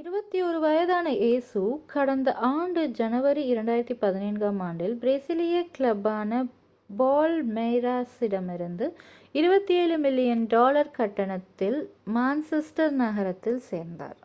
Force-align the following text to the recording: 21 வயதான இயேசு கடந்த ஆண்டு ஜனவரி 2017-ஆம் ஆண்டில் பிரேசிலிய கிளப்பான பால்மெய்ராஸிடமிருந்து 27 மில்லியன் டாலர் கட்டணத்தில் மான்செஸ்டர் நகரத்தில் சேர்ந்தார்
21 0.00 0.60
வயதான 0.62 1.08
இயேசு 1.16 1.62
கடந்த 1.86 2.28
ஆண்டு 2.50 2.82
ஜனவரி 2.90 3.42
2017-ஆம் 3.48 4.60
ஆண்டில் 4.66 4.94
பிரேசிலிய 5.02 5.56
கிளப்பான 5.74 6.40
பால்மெய்ராஸிடமிருந்து 6.90 8.88
27 9.34 9.98
மில்லியன் 10.06 10.46
டாலர் 10.46 10.90
கட்டணத்தில் 10.92 11.78
மான்செஸ்டர் 12.14 12.96
நகரத்தில் 13.02 13.60
சேர்ந்தார் 13.70 14.18